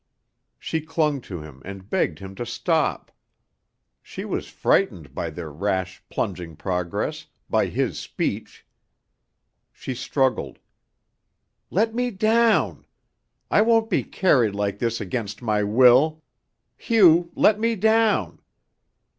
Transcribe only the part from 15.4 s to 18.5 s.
my will. Hugh, let me down!"